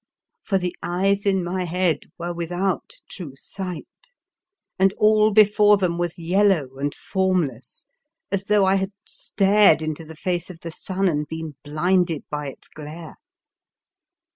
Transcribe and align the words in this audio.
For 0.41 0.57
the 0.57 0.75
eyes 0.81 1.27
in 1.27 1.43
my 1.43 1.65
head 1.65 2.05
were 2.17 2.33
without 2.33 2.89
true 3.07 3.33
sight, 3.35 3.85
and 4.79 4.93
all 4.93 5.29
before 5.29 5.77
them 5.77 5.99
was 5.99 6.17
yellow 6.17 6.79
and 6.79 6.95
formless, 6.95 7.85
as 8.31 8.45
though 8.45 8.65
I 8.65 8.77
had 8.77 8.93
stared 9.05 9.83
into 9.83 10.03
the 10.03 10.15
face 10.15 10.49
of 10.49 10.61
the 10.61 10.71
sun 10.71 11.07
and 11.07 11.27
been 11.27 11.53
blinded 11.63 12.23
by 12.31 12.47
its 12.47 12.67
glare. 12.67 13.17